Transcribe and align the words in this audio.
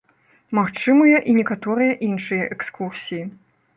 Магчымыя 0.59 1.17
і 1.33 1.35
некаторыя 1.39 1.93
іншыя 2.07 2.43
экскурсіі. 2.57 3.23